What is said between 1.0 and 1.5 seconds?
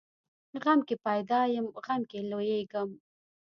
پیدا